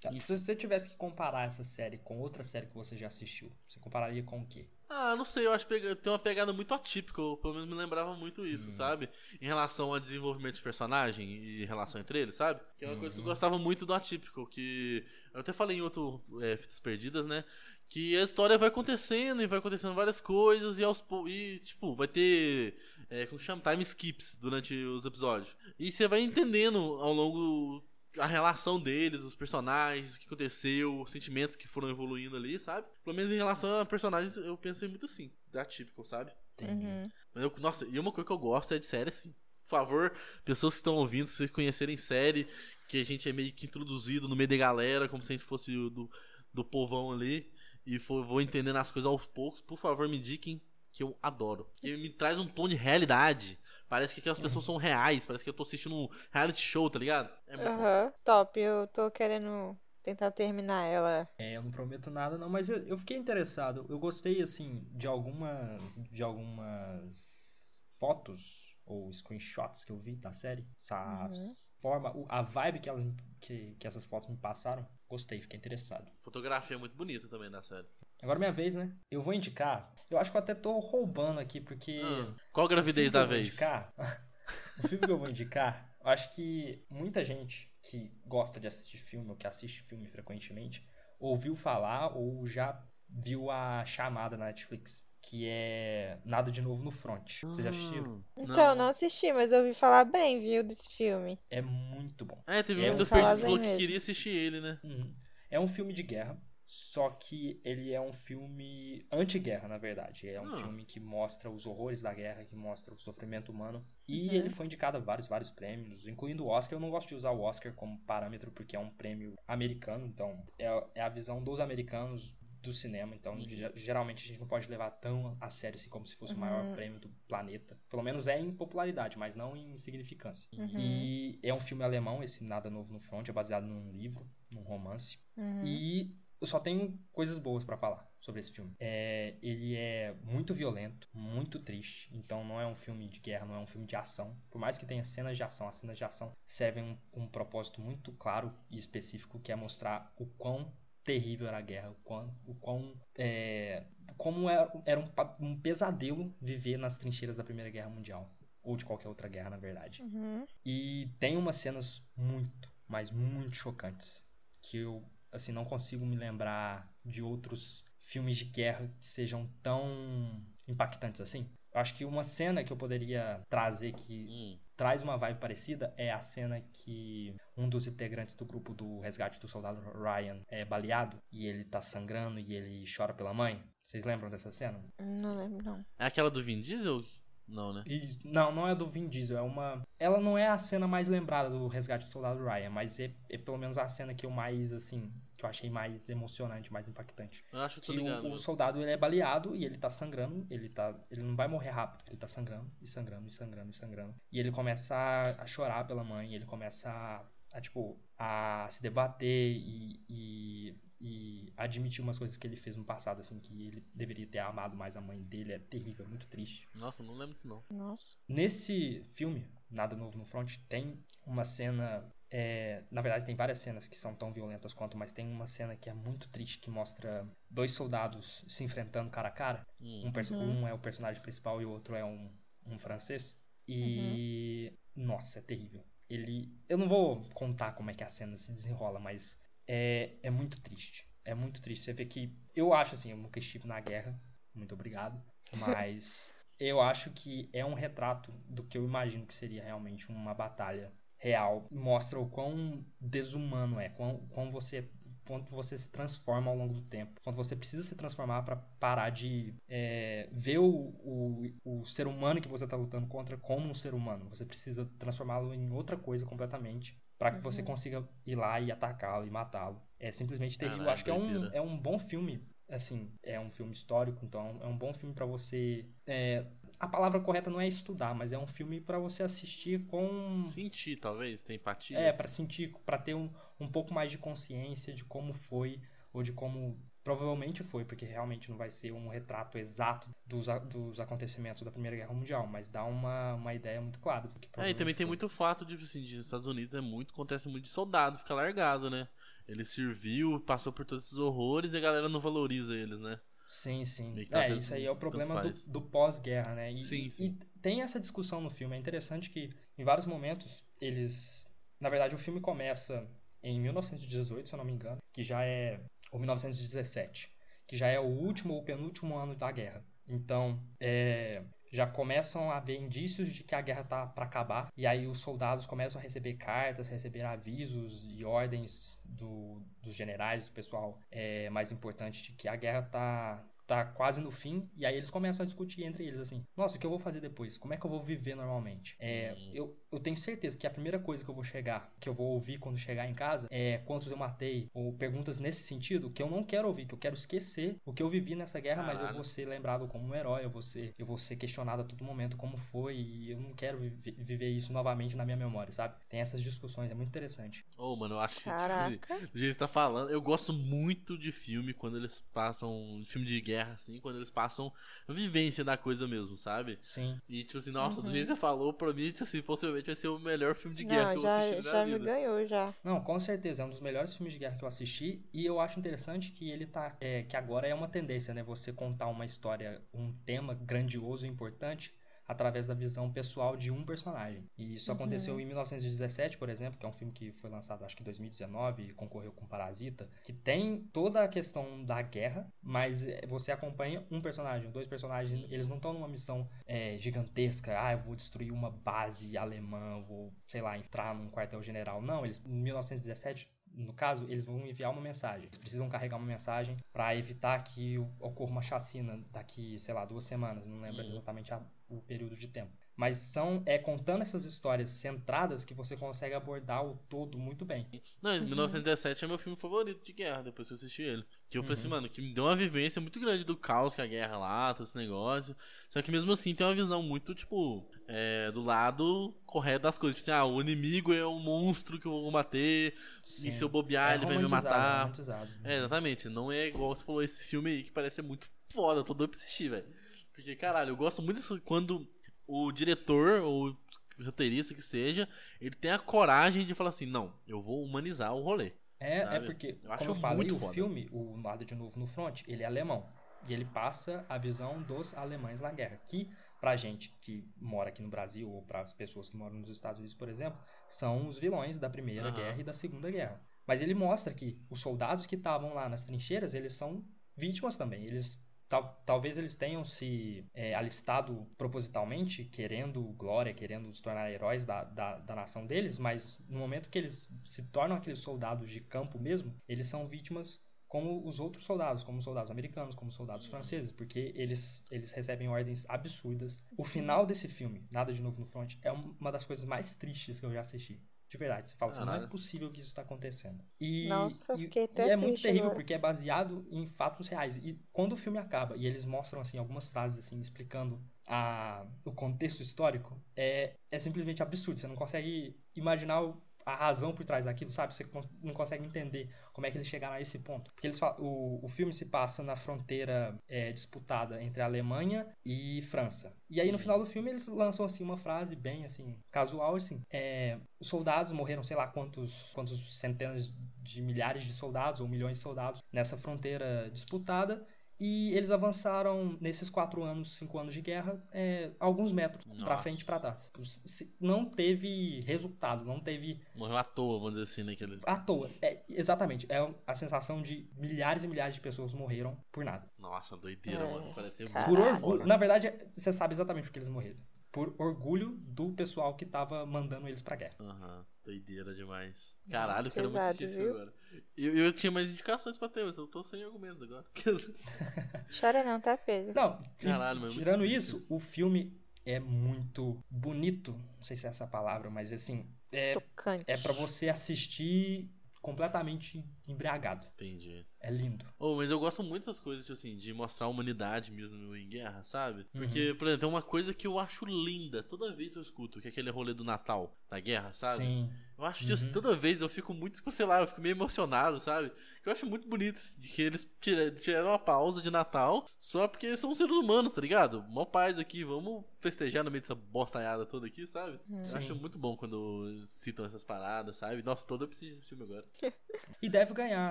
[0.00, 3.52] Tá, Se você tivesse que comparar essa série com outra série que você já assistiu,
[3.66, 4.66] você compararia com o quê?
[4.88, 7.76] Ah, não sei, eu acho que tem uma pegada muito atípica, eu pelo menos me
[7.76, 8.72] lembrava muito isso, Hum.
[8.72, 9.08] sabe?
[9.40, 12.60] Em relação ao desenvolvimento de personagem e relação entre eles, sabe?
[12.76, 13.30] Que é uma coisa que eu Uhum.
[13.30, 17.44] gostava muito do atípico, que eu até falei em outro é, Fitas Perdidas, né?
[17.88, 22.08] Que a história vai acontecendo e vai acontecendo várias coisas e aos e tipo, vai
[22.08, 22.76] ter
[23.08, 23.62] é, como chama?
[23.62, 25.54] Time skips durante os episódios.
[25.78, 27.84] E você vai entendendo ao longo
[28.18, 32.86] a relação deles, os personagens, o que aconteceu, os sentimentos que foram evoluindo ali, sabe?
[33.04, 36.32] Pelo menos em relação a personagens, eu pensei muito assim, da típico, sabe?
[36.54, 36.86] Entendi.
[36.86, 37.10] Uhum.
[37.34, 39.34] Mas eu- nossa, e uma coisa que eu gosto é de série assim.
[39.62, 40.12] Por favor,
[40.44, 42.48] pessoas que estão ouvindo, se vocês conhecerem série,
[42.88, 45.44] que a gente é meio que introduzido no meio da galera, como se a gente
[45.44, 46.10] fosse o do,
[46.52, 47.52] do povão ali,
[47.86, 50.60] e for, vou entendendo as coisas aos poucos, por favor, me indiquem,
[50.92, 51.70] que eu adoro.
[51.80, 53.56] Que me traz um tom de realidade.
[53.90, 56.98] Parece que aquelas pessoas são reais, parece que eu tô assistindo um reality show, tá
[56.98, 57.28] ligado?
[57.48, 57.56] É.
[57.66, 58.58] Aham, top.
[58.60, 61.28] Eu tô querendo tentar terminar ela.
[61.38, 63.86] É, eu não prometo nada não, mas eu, eu fiquei interessado.
[63.88, 70.66] Eu gostei assim de algumas de algumas fotos ou screenshots que eu vi da série.
[70.78, 71.54] Essa Uhum.
[71.80, 74.86] forma, a vibe que elas me- que, que essas fotos me passaram.
[75.08, 76.10] Gostei, fiquei interessado.
[76.20, 77.86] Fotografia é muito bonita também da série.
[78.22, 78.94] Agora é minha vez, né?
[79.10, 79.92] Eu vou indicar.
[80.10, 83.48] Eu acho que eu até tô roubando aqui porque Ah, qual a gravidez da vez?
[83.48, 83.92] indicar-
[84.78, 88.98] o filme que eu vou indicar, eu acho que muita gente que gosta de assistir
[88.98, 90.86] filme ou que assiste filme frequentemente
[91.18, 96.90] ouviu falar ou já viu a chamada na Netflix, que é Nada de Novo no
[96.90, 97.40] Front.
[97.42, 98.24] Vocês já assistiram?
[98.36, 101.38] Ah, Então, não assisti, mas eu ouvi falar bem, viu, desse filme.
[101.50, 102.42] É muito bom.
[102.46, 104.78] É, teve É, falar Perdidas que falou que queria assistir ele, né?
[104.82, 105.14] Uhum.
[105.50, 110.28] É um filme de guerra, só que ele é um filme anti-guerra, na verdade.
[110.28, 110.56] É um Ah.
[110.62, 113.84] filme que mostra os horrores da guerra, que mostra o sofrimento humano.
[114.06, 114.34] E Uhum.
[114.34, 116.76] ele foi indicado a vários, vários prêmios, incluindo o Oscar.
[116.76, 120.44] Eu não gosto de usar o Oscar como parâmetro porque é um prêmio americano, então
[120.58, 123.46] é, é a visão dos americanos do cinema, então uhum.
[123.74, 126.38] geralmente a gente não pode levar tão a sério assim como se fosse uhum.
[126.38, 127.78] o maior prêmio do planeta.
[127.88, 130.48] Pelo menos é em popularidade, mas não em significância.
[130.56, 130.78] Uhum.
[130.78, 134.62] E é um filme alemão, esse Nada Novo no Front, é baseado num livro, num
[134.62, 135.18] romance.
[135.36, 135.64] Uhum.
[135.64, 138.74] E eu só tenho coisas boas para falar sobre esse filme.
[138.78, 142.10] É, ele é muito violento, muito triste.
[142.14, 144.36] Então não é um filme de guerra, não é um filme de ação.
[144.50, 147.80] Por mais que tenha cenas de ação, as cenas de ação servem um, um propósito
[147.80, 150.72] muito claro e específico, que é mostrar o quão
[151.04, 153.84] terrível era a guerra, o quão, o quão é,
[154.16, 158.30] como era, era um, um, pesadelo viver nas trincheiras da Primeira Guerra Mundial
[158.62, 160.02] ou de qualquer outra guerra, na verdade.
[160.02, 160.46] Uhum.
[160.64, 164.22] E tem umas cenas muito, mas muito chocantes
[164.62, 165.02] que eu
[165.32, 171.50] assim não consigo me lembrar de outros filmes de guerra que sejam tão impactantes assim.
[171.72, 174.58] Eu acho que uma cena que eu poderia trazer que hum.
[174.76, 179.40] traz uma vibe parecida é a cena que um dos integrantes do grupo do resgate
[179.40, 183.62] do soldado Ryan é baleado e ele tá sangrando e ele chora pela mãe.
[183.82, 184.82] Vocês lembram dessa cena?
[184.98, 185.84] Não lembro, não.
[185.98, 187.04] É aquela do Vin Diesel?
[187.46, 187.82] Não, né?
[187.86, 189.38] E, não, não é do Vin Diesel.
[189.38, 189.82] É uma.
[189.98, 193.36] Ela não é a cena mais lembrada do resgate do soldado Ryan, mas é, é
[193.36, 197.44] pelo menos a cena que eu mais, assim, que eu achei mais emocionante, mais impactante.
[197.50, 200.94] Eu acho que o, o, soldado ele é baleado e ele tá sangrando, ele tá,
[201.10, 204.14] ele não vai morrer rápido, ele tá sangrando e sangrando e sangrando e sangrando.
[204.30, 208.82] E ele começa a, a chorar pela mãe, ele começa a, a, tipo a se
[208.82, 213.82] debater e, e, e admitir umas coisas que ele fez no passado, assim, que ele
[213.94, 216.68] deveria ter amado mais a mãe dele, é terrível, é muito triste.
[216.74, 217.64] Nossa, não lembro disso não.
[217.70, 218.18] Nossa.
[218.28, 223.88] Nesse filme, Nada Novo no Front, tem uma cena é, na verdade, tem várias cenas
[223.88, 227.28] que são tão violentas quanto, mas tem uma cena que é muito triste que mostra
[227.50, 229.66] dois soldados se enfrentando cara a cara.
[229.80, 230.04] Hum.
[230.04, 230.60] Um, uhum.
[230.62, 232.30] um, é o personagem principal e o outro é um,
[232.68, 233.40] um francês.
[233.66, 234.72] E.
[234.96, 235.06] Uhum.
[235.06, 235.84] Nossa, é terrível.
[236.08, 236.56] Ele.
[236.68, 240.60] Eu não vou contar como é que a cena se desenrola, mas é, é muito
[240.60, 241.06] triste.
[241.24, 241.84] É muito triste.
[241.84, 242.32] Você vê que.
[242.54, 244.20] Eu acho assim, eu nunca estive na guerra.
[244.54, 245.20] Muito obrigado.
[245.56, 246.32] Mas.
[246.60, 250.92] eu acho que é um retrato do que eu imagino que seria realmente uma batalha
[251.20, 254.90] real mostra o quão desumano é, quão, quão você
[255.26, 257.20] quanto você se transforma ao longo do tempo.
[257.22, 262.40] Quando você precisa se transformar para parar de é, ver o, o, o, ser humano
[262.40, 264.28] que você está lutando contra como um ser humano.
[264.30, 267.42] Você precisa transformá-lo em outra coisa completamente para que uhum.
[267.42, 269.80] você consiga ir lá e atacá-lo e matá-lo.
[270.00, 270.88] É simplesmente terrível.
[270.88, 272.44] Ah, Acho que é um, é um bom filme.
[272.68, 276.46] Assim, é um filme histórico, então é um bom filme para você é,
[276.80, 280.96] a palavra correta não é estudar, mas é um filme para você assistir com sentir,
[280.96, 281.98] talvez, ter empatia.
[281.98, 285.80] É, para sentir, para ter um, um pouco mais de consciência de como foi
[286.12, 291.00] ou de como provavelmente foi, porque realmente não vai ser um retrato exato dos, dos
[291.00, 294.70] acontecimentos da Primeira Guerra Mundial, mas dá uma, uma ideia muito clara do que É,
[294.70, 294.98] e também foi.
[294.98, 298.34] tem muito fato de, assim, de Estados Unidos é muito, acontece muito de soldado ficar
[298.34, 299.08] largado, né?
[299.48, 303.18] Ele serviu, passou por todos esses horrores e a galera não valoriza eles, né?
[303.50, 304.24] Sim, sim.
[304.30, 306.72] Tá é, isso aí é o problema do, do pós-guerra, né?
[306.72, 307.24] E, sim, sim.
[307.24, 308.76] e tem essa discussão no filme.
[308.76, 311.46] É interessante que em vários momentos eles.
[311.80, 313.10] Na verdade, o filme começa
[313.42, 315.80] em 1918, se eu não me engano, que já é.
[316.12, 317.32] Ou 1917,
[317.66, 319.84] que já é o último ou penúltimo ano da guerra.
[320.08, 324.72] Então, é, já começam a haver indícios de que a guerra está para acabar.
[324.76, 330.46] E aí os soldados começam a receber cartas, receber avisos e ordens do, dos generais,
[330.46, 334.84] do pessoal é, mais importante, de que a guerra está tá quase no fim, e
[334.84, 337.56] aí eles começam a discutir entre eles assim: Nossa, o que eu vou fazer depois?
[337.56, 338.96] Como é que eu vou viver normalmente?
[338.98, 339.50] É, uhum.
[339.54, 342.28] eu, eu tenho certeza que a primeira coisa que eu vou chegar, que eu vou
[342.28, 346.30] ouvir quando chegar em casa, é quantos eu matei, ou perguntas nesse sentido que eu
[346.30, 348.98] não quero ouvir, que eu quero esquecer o que eu vivi nessa guerra, Caralho.
[348.98, 351.82] mas eu vou ser lembrado como um herói, eu vou ser, eu vou ser questionado
[351.82, 355.36] a todo momento como foi, e eu não quero vi viver isso novamente na minha
[355.36, 355.94] memória, sabe?
[356.08, 357.64] Tem essas discussões, é muito interessante.
[357.76, 358.50] Ô, oh, mano, eu acho que
[358.90, 363.26] tipo, do jeito que tá falando, eu gosto muito de filme quando eles passam filme
[363.26, 364.72] de guerra assim, quando eles passam
[365.08, 366.78] vivência da coisa mesmo, sabe?
[366.82, 367.20] Sim.
[367.28, 368.06] E, tipo assim, nossa, uhum.
[368.06, 370.76] do jeito que você falou, pra mim, tipo assim, possivelmente vai ser o melhor filme
[370.76, 372.74] de guerra Não, que eu assisti já, já me ganhou, já.
[372.82, 375.60] Não, com certeza, é um dos melhores filmes de guerra que eu assisti, e eu
[375.60, 379.24] acho interessante que ele tá, é, que agora é uma tendência, né, você contar uma
[379.24, 381.94] história, um tema grandioso e importante,
[382.30, 384.48] através da visão pessoal de um personagem.
[384.56, 384.96] E isso uhum.
[384.96, 388.04] aconteceu em 1917, por exemplo, que é um filme que foi lançado acho que em
[388.04, 393.50] 2019 e concorreu com Parasita, que tem toda a questão da guerra, mas é, você
[393.50, 398.14] acompanha um personagem, dois personagens, eles não estão numa missão é, gigantesca, ah, eu vou
[398.14, 402.00] destruir uma base alemã, vou, sei lá, entrar num quartel-general.
[402.00, 405.44] Não, eles em 1917 no caso, eles vão enviar uma mensagem.
[405.44, 410.24] Eles precisam carregar uma mensagem para evitar que ocorra uma chacina daqui, sei lá, duas
[410.24, 410.66] semanas.
[410.66, 411.10] Não lembro uhum.
[411.10, 412.72] exatamente a, o período de tempo.
[412.96, 417.86] Mas são é contando essas histórias centradas que você consegue abordar o todo muito bem.
[418.20, 421.24] Não, 1917 é meu filme favorito de guerra, depois que eu assisti ele.
[421.48, 421.94] Que eu falei assim, Uhum.
[421.94, 424.84] mano, que me deu uma vivência muito grande do caos que a guerra lá, todo
[424.84, 425.56] esse negócio.
[425.88, 430.18] Só que mesmo assim tem uma visão muito, tipo, é, do lado correto das coisas.
[430.18, 433.50] Tipo assim, ah, o inimigo é um monstro que eu vou bater, Sim.
[433.50, 435.02] e se eu bobear É ele vai me matar.
[435.02, 435.48] romantizado.
[435.62, 436.28] É, exatamente.
[436.28, 439.04] Não é igual você falou esse filme aí que parece ser muito foda.
[439.04, 439.86] Tô doido pra assistir, velho.
[440.34, 442.04] Porque, caralho, eu gosto muito disso quando
[442.46, 443.76] o diretor ou
[444.24, 445.28] roteirista que seja,
[445.60, 448.72] ele tem a coragem de falar assim: não, eu vou humanizar o rolê.
[448.98, 450.74] É, é porque, Eu acho como eu falei, o foda.
[450.74, 453.06] filme, o Nada de Novo no Front, ele é alemão.
[453.48, 455.96] E ele passa a visão dos alemães na guerra.
[456.04, 456.28] Que,
[456.60, 459.98] pra gente que mora aqui no Brasil, ou para as pessoas que moram nos Estados
[459.98, 462.36] Unidos, por exemplo, são os vilões da Primeira Aham.
[462.36, 463.40] Guerra e da Segunda Guerra.
[463.66, 467.04] Mas ele mostra que os soldados que estavam lá nas trincheiras, eles são
[467.36, 468.04] vítimas também.
[468.04, 474.64] Eles tal- talvez eles tenham se é, alistado propositalmente, querendo glória, querendo se tornar heróis
[474.66, 478.80] da, da, da nação deles, mas no momento que eles se tornam aqueles soldados de
[478.80, 483.14] campo mesmo, eles são vítimas como os outros soldados, como os soldados americanos, como os
[483.14, 486.58] soldados franceses, porque eles, eles recebem ordens absurdas.
[486.76, 490.40] O final desse filme, Nada de Novo no Front, é uma das coisas mais tristes
[490.40, 491.00] que eu já assisti.
[491.28, 493.64] De verdade, você fala assim, não é possível que isso está acontecendo.
[493.80, 497.28] E, Nossa, eu e- fiquei e até é muito terrível porque é baseado em fatos
[497.28, 497.58] reais.
[497.58, 502.12] E quando o filme acaba e eles mostram assim algumas frases assim explicando a, o
[502.12, 504.80] contexto histórico, é, é simplesmente absurdo.
[504.80, 506.42] Você não consegue imaginar o-
[506.72, 507.94] a razão por trás daquilo, sabe?
[507.94, 508.06] Você
[508.42, 510.70] não consegue entender como é que eles chegaram a esse ponto.
[510.72, 515.26] Porque eles fa- o, o filme se passa na fronteira é, disputada entre a Alemanha
[515.44, 516.36] e França.
[516.48, 520.02] E aí no final do filme eles lançam assim uma frase bem assim casual assim,
[520.12, 523.52] é, os soldados morreram, sei lá quantos quantos centenas
[523.82, 527.66] de milhares de soldados ou milhões de soldados nessa fronteira disputada.
[528.00, 532.78] E eles avançaram nesses quatro anos, cinco anos de guerra, é, alguns metros pra Nossa.
[532.82, 533.50] frente e pra trás.
[533.84, 537.98] Se- Não teve resultado, não teve Morreu à toa, vamos dizer assim, naquele.
[538.06, 538.48] à toa.
[538.62, 539.46] É, exatamente.
[539.50, 542.88] É a sensação de milhares e milhares de pessoas morreram por nada.
[542.98, 544.12] Nossa, doideira, É, mano.
[544.14, 544.66] Parece ser cara.
[544.66, 545.26] Por orgulho.
[545.26, 547.18] Na verdade, é- você sabe exatamente por que eles morreram.
[547.52, 550.54] Por orgulho do pessoal que tava mandando eles pra guerra.
[550.60, 552.38] Aham, doideira demais.
[552.48, 553.92] Caralho, eu quero muito assistir agora.
[554.36, 557.04] Eu, eu tinha mais indicações pra ter, mas eu tô sem argumentos agora.
[558.40, 559.32] Chora não, tá, Pedro?
[559.34, 563.72] Não, Caralho, mas é tirando isso, o filme é muito bonito.
[563.96, 566.44] Não sei se é essa palavra, mas assim, é, Tocante.
[566.46, 568.10] é para você assistir
[568.40, 570.06] completamente embriagado.
[570.14, 570.66] Entendi.
[570.82, 571.26] É lindo.
[571.38, 574.66] Oh, mas eu gosto muito das coisas, tipo assim, de mostrar a humanidade mesmo em
[574.66, 575.40] guerra, sabe?
[575.40, 575.60] Uhum.
[575.60, 578.80] Porque, por exemplo, tem uma coisa que eu acho linda toda vez que eu escuto,
[578.80, 580.82] que é aquele rolê do Natal, da guerra, sabe?
[580.84, 581.10] Sim.
[581.36, 581.92] Eu acho que Uhum.
[581.92, 584.70] toda vez eu fico muito, tipo, sei lá, eu fico meio emocionado, sabe?
[585.04, 589.16] Eu acho muito bonito de que eles tira- tiraram uma pausa de Natal só porque
[589.16, 590.42] são seres humanos, tá ligado?
[590.44, 593.98] Mó paz aqui, vamos festejar no meio dessa bostaiada toda aqui, sabe?
[594.10, 597.02] Eu acho muito bom quando citam essas paradas, sabe?
[597.02, 598.24] Nossa, todo eu preciso desse filme agora.
[599.02, 599.70] E deve ganhar,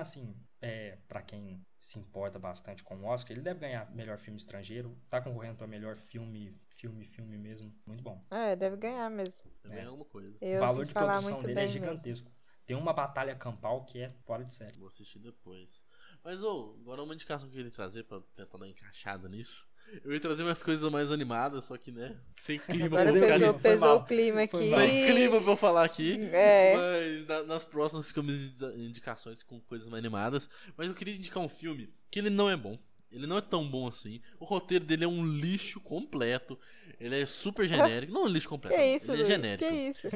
[0.00, 4.38] assim, é, para quem se importa bastante com o Oscar, ele deve ganhar melhor filme
[4.38, 4.96] estrangeiro.
[5.08, 7.74] Tá concorrendo pra melhor filme, filme, filme mesmo.
[7.86, 8.22] Muito bom.
[8.30, 9.50] É, deve ganhar mesmo.
[9.70, 9.78] É.
[9.78, 10.36] é alguma coisa.
[10.40, 11.72] Eu o valor de produção dele é mesmo.
[11.72, 12.30] gigantesco.
[12.66, 14.78] Tem uma batalha campal que é fora de série.
[14.78, 15.82] Vou assistir depois.
[16.22, 19.66] Mas, ô, agora uma indicação que eu queria trazer pra tentar dar uma encaixada nisso.
[20.04, 22.16] Eu ia trazer umas coisas mais animadas, só que, né?
[22.40, 24.56] Sem clima Agora pra Pesou, ficar pesou, o clima aqui.
[24.70, 26.28] Sem clima pra eu falar aqui.
[26.32, 26.76] É.
[26.76, 28.34] Mas na- nas próximas ficamos
[28.76, 30.48] indicações com coisas mais animadas.
[30.76, 32.78] Mas eu queria indicar um filme que ele não é bom.
[33.12, 34.20] Ele não é tão bom assim.
[34.38, 36.56] O roteiro dele é um lixo completo.
[37.00, 38.12] Ele é super genérico.
[38.12, 38.76] Não é um lixo completo.
[38.76, 39.36] Que isso, ele é Luiz?
[39.36, 39.68] genérico.
[39.68, 40.08] Que isso?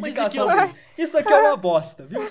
[0.00, 0.78] Mas indicação aqui, dele.
[0.98, 2.20] Isso aqui é uma bosta, viu?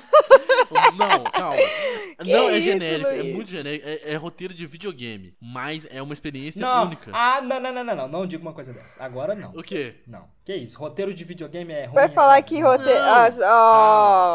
[0.97, 1.55] Não, calma.
[2.19, 3.07] Que não, é isso, genérico.
[3.11, 3.87] É muito genérico.
[3.87, 5.35] É, é roteiro de videogame.
[5.39, 6.85] Mas é uma experiência Não.
[6.87, 7.11] única.
[7.13, 8.07] Ah, não, não, não, não, não.
[8.07, 9.03] Não diga uma coisa dessa.
[9.03, 9.51] Agora não.
[9.51, 9.97] O quê?
[10.07, 10.23] Não.
[10.43, 10.79] Que isso?
[10.79, 11.93] Roteiro de videogame é ruim.
[11.93, 12.71] Vai falar é que não.
[12.71, 12.99] roteiro.
[12.99, 13.07] Não.
[13.11, 13.29] Ó,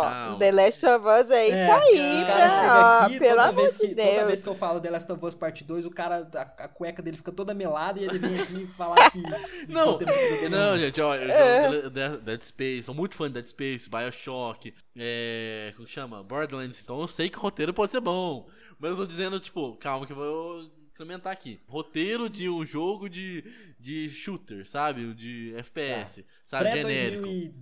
[0.02, 0.38] Calma, calma.
[0.38, 3.60] The Last of Us aí É, tá aí, o cara ó, aqui, pelo toda amor
[3.62, 4.26] vez de que, Toda Deus.
[4.28, 7.02] vez que eu falo The Last of Us Parte 2, o cara, a, a cueca
[7.02, 9.20] dele fica toda melada e ele vem aqui falar que.
[9.68, 11.72] Não, roteiro de videogame é não, gente, ó, eu É.
[11.72, 15.72] jogo Dead- Space, sou muito fã de Dead Space, Bioshock, é.
[15.76, 16.22] Como que chama?
[16.22, 18.48] Borderlands, então eu sei que o roteiro pode ser bom.
[18.78, 21.60] Mas eu tô dizendo, tipo, calma que eu vou implementar aqui.
[21.66, 23.44] Roteiro de um jogo de,
[23.78, 25.14] de shooter, sabe?
[25.14, 26.70] De FPS, sabe?
[26.70, 27.54] Genérico.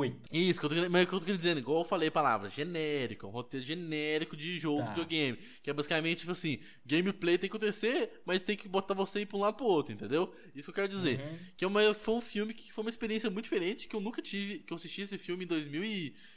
[0.00, 0.16] Pré-2008.
[0.32, 2.08] Isso, que eu tô, mas é o que eu tô querendo dizer, igual eu falei
[2.08, 4.84] a palavra, genérico, um roteiro genérico de jogo Tá.
[4.84, 5.38] de videogame.
[5.62, 9.26] Que é basicamente, tipo assim, gameplay tem que acontecer, mas tem que botar você ir
[9.26, 10.34] pra um lado pro outro, entendeu?
[10.54, 11.20] Isso que eu quero dizer.
[11.20, 11.38] Uhum.
[11.56, 14.20] Que é uma, foi um filme que foi uma experiência muito diferente, que eu nunca
[14.22, 15.48] tive, que eu assisti esse filme em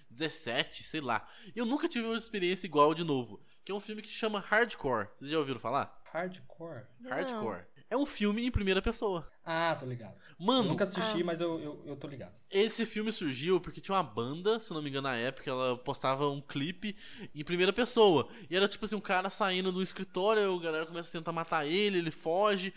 [0.10, 1.28] 2017, sei lá.
[1.56, 3.42] E eu nunca tive uma experiência igual de novo.
[3.64, 5.08] Que é um filme que chama Hardcore.
[5.20, 6.02] Vocês já ouviram falar?
[6.12, 6.86] Hardcore.
[7.00, 7.12] Não.
[7.12, 7.66] Hardcore.
[7.90, 9.28] É um filme em primeira pessoa.
[9.44, 10.16] Ah, tô ligado.
[10.38, 11.26] Mano, Nunca assisti, Ah.
[11.26, 12.32] mas eu, eu, eu tô ligado.
[12.50, 16.30] esse filme surgiu porque tinha uma banda, se não me engano, na época, ela postava
[16.30, 16.96] um clipe
[17.34, 18.30] em primeira pessoa.
[18.50, 21.66] E era tipo assim, um cara saindo do escritório, a galera começa a tentar matar
[21.66, 22.74] ele, ele foge.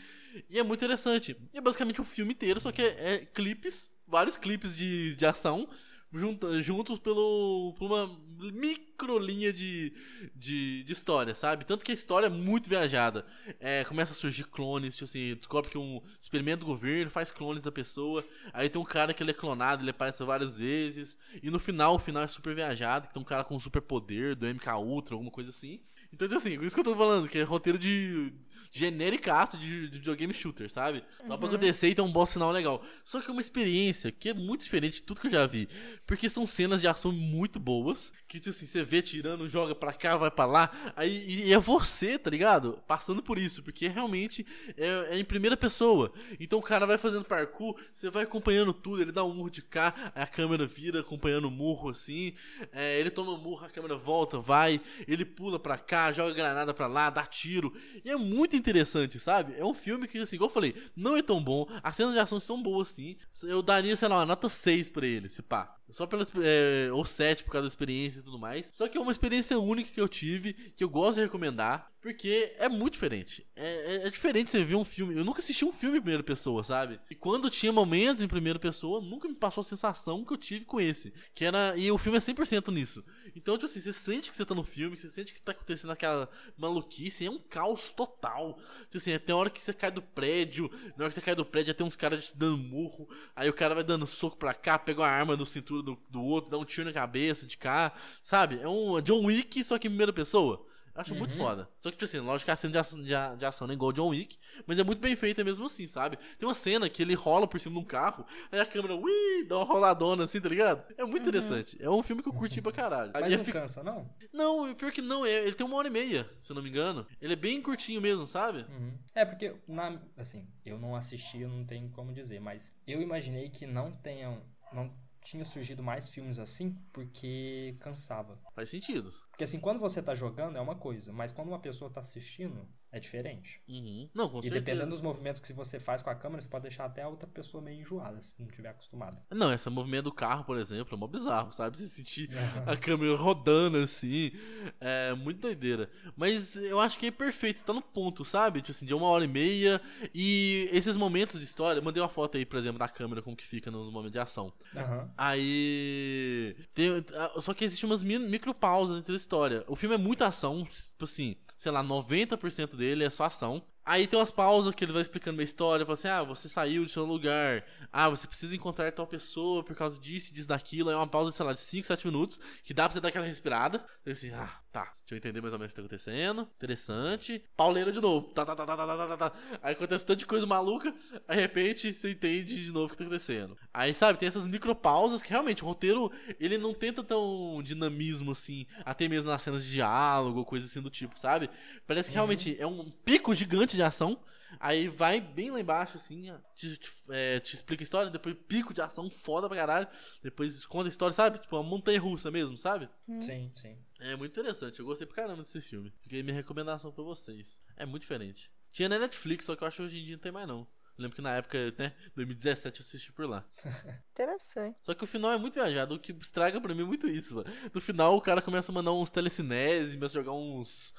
[0.49, 1.37] E é muito interessante.
[1.53, 5.27] E é basicamente um filme inteiro, só que é, é clipes, vários clipes de, de
[5.27, 5.69] ação,
[6.13, 8.11] juntos pelo, por uma
[8.51, 9.93] micro linha de,
[10.35, 11.65] de, de história, sabe?
[11.65, 13.25] Tanto que a história é muito viajada.
[13.61, 17.63] É, começa a surgir clones, tipo assim, descobre que um experimento do governo faz clones
[17.63, 18.25] da pessoa.
[18.53, 21.17] Aí tem um cara que ele é clonado, ele aparece várias vezes.
[21.43, 24.35] E no final, o final é super viajado, que tem um cara com super poder
[24.35, 25.81] do MK Ultra, alguma coisa assim.
[26.13, 28.33] Então, tipo assim, isso que eu tô falando, que é roteiro de
[28.71, 31.03] genericaço de, de videogame shooter, sabe?
[31.27, 32.83] Só pra acontecer e ter um boss final legal.
[33.05, 35.69] Só que é uma experiência que é muito diferente de tudo que eu já vi.
[36.07, 38.13] Porque são cenas de ação muito boas.
[38.29, 40.71] Que, tipo assim, você vê tirando, joga pra cá, vai pra lá.
[40.97, 42.79] Aí e- é você, tá ligado?
[42.87, 43.63] Passando por isso.
[43.63, 44.47] Porque realmente
[44.77, 46.13] é, é em primeira pessoa.
[46.41, 49.03] Então o cara vai fazendo parkour, você vai acompanhando tudo.
[49.03, 52.33] Ele dá um murro de cá, aí a câmera vira acompanhando o murro assim.
[52.73, 54.81] É, ele toma um murro, a câmera volta, vai.
[55.07, 57.73] Ele pula pra cá, joga granada pra lá, dá tiro.
[58.05, 59.55] E é muito interessante, sabe?
[59.57, 61.67] É um filme que, assim, igual eu falei, não é tão bom.
[61.83, 63.17] As cenas de ação são boas, sim.
[63.45, 65.77] Eu daria, sei lá, uma nota 6 pra ele, se pá.
[65.91, 66.27] Só pela.
[66.43, 68.71] É, ou 7 por causa da experiência e tudo mais.
[68.73, 72.55] Só que é uma experiência única que eu tive, que eu gosto de recomendar, porque
[72.57, 73.47] é muito diferente.
[73.55, 75.15] É, é- é diferente você ver um filme.
[75.15, 76.99] Eu nunca assisti um filme em primeira pessoa, sabe?
[77.11, 80.65] E quando tinha momentos em primeira pessoa, nunca me passou a sensação que eu tive
[80.65, 81.13] com esse.
[81.35, 81.77] Que era.
[81.77, 83.05] E o filme é 100% nisso.
[83.37, 85.91] Então, tipo assim, você sente que você tá no filme, você sente que tá acontecendo
[85.91, 88.42] aquela maluquice, é um caos total.
[88.51, 91.35] Tipo assim, até a hora que você cai do prédio, na hora que você cai
[91.35, 94.37] do prédio, já tem uns caras te dando murro, aí o cara vai dando soco
[94.37, 97.47] pra cá, pega uma arma do cintura do, do outro, dá um tiro na cabeça
[97.47, 98.61] de cá, sabe?
[98.61, 100.67] É um John Wick, só que em primeira pessoa.
[100.95, 101.69] Acho muito foda.
[101.81, 103.75] Só que, tipo assim, lógico que a cena de ação, de, de ação não é
[103.77, 106.19] igual John Wick, mas é muito bem feita mesmo assim, sabe?
[106.39, 109.45] Tem uma cena que ele rola por cima de um carro, aí a câmera, ui,
[109.49, 110.85] dá uma roladona assim, tá ligado?
[110.99, 111.77] É muito interessante.
[111.83, 113.11] É um filme que eu curti pra caralho.
[113.15, 114.11] Mas E não cansa, não?
[114.33, 116.69] não, pior que não, é- ele tem uma hora e meia, se eu não me
[116.69, 117.07] engano.
[117.21, 118.67] Ele é bem curtinho mesmo, sabe?
[118.69, 118.93] Uhum.
[119.15, 123.49] É, porque, na, assim, eu não assisti, eu não tenho como dizer, mas eu imaginei
[123.49, 124.43] que não tenham.
[124.73, 124.91] Não
[125.23, 128.39] tinha surgido mais filmes assim porque cansava.
[128.55, 129.13] Faz sentido.
[129.43, 132.65] Porque assim, quando você tá jogando é uma coisa, mas quando uma pessoa tá assistindo,
[132.93, 133.61] é diferente.
[133.69, 134.09] Uhum.
[134.15, 134.61] Não, com e certeza.
[134.61, 137.29] dependendo dos movimentos que você faz com a câmera, você pode deixar até a outra
[137.29, 139.21] pessoa meio enjoada, se não tiver acostumada.
[139.33, 141.77] Não, esse movimento do carro, por exemplo, é mó bizarro, sabe?
[141.77, 142.31] Você sentir
[142.65, 144.31] a câmera rodando assim.
[144.79, 145.91] É muito doideira.
[146.17, 148.61] Mas eu acho que é perfeito, tá no ponto, sabe?
[148.61, 149.81] Tipo assim, de uma hora e meia.
[150.15, 151.81] E esses momentos de história.
[151.81, 154.21] eu Mandei uma foto aí, por exemplo, da câmera, como que fica nos momentos de
[154.21, 154.53] ação.
[154.77, 155.11] Aham.
[155.17, 156.55] Aí.
[156.75, 157.05] tem-
[157.41, 159.65] só que existem umas mi- micropausas entre a história.
[159.67, 163.63] O filme é muita ação, tipo assim, sei lá, 90% dele é só ação.
[163.85, 166.85] Aí tem umas pausas que ele vai explicando a história, fala assim: ah, você saiu
[166.85, 170.91] de seu lugar, ah, você precisa encontrar tal pessoa por causa disso, disso, daquilo.
[170.91, 173.27] É uma pausa, sei lá, de 5, 7 minutos, que dá pra você dar aquela
[173.27, 173.85] respirada.
[174.07, 176.49] Aí assim, ah, tá, deixa eu entender mais ou menos o que tá acontecendo.
[176.57, 177.45] Interessante.
[177.57, 178.29] Pauleira de novo.
[178.29, 179.33] Tá, tá, tá, tá, tá, tá, tá, tá.
[179.63, 180.95] Aí acontece tanta coisa maluca,
[181.29, 183.57] aí de repente você entende de novo o que tá acontecendo.
[183.73, 188.67] Aí, sabe, tem essas micropausas que realmente o roteiro, ele não tenta tão dinamismo assim,
[188.85, 191.51] até mesmo nas cenas de diálogo coisa assim do tipo, sabe?
[191.87, 194.19] Parece que realmente é um pico gigante de ação.
[194.61, 198.37] Aí vai bem lá embaixo, assim, ó, te, te- é, te explica a história, depois
[198.49, 199.89] pico de ação foda pra caralho,
[200.23, 201.39] depois conta a história, sabe?
[201.39, 202.89] Tipo, uma montanha russa mesmo, sabe?
[203.21, 203.77] Sim, sim.
[204.01, 205.93] É muito interessante, eu gostei pra caramba desse filme.
[206.01, 207.61] Fiquei minha recomendação pra vocês.
[207.77, 208.51] É muito diferente.
[208.71, 210.61] Tinha na Netflix, só que eu acho que hoje em dia não tem mais não.
[210.99, 213.45] Eu lembro que na época, né, 2017 eu assisti por lá.
[214.13, 214.77] Interessante.
[214.83, 217.35] Só que o final é muito viajado, o que estraga pra mim é muito isso,
[217.37, 217.51] mano.
[217.73, 220.93] No final o cara começa a mandar uns telecinese, começa a jogar uns.